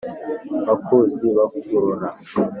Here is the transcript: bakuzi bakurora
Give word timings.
bakuzi 0.67 1.27
bakurora 1.37 2.07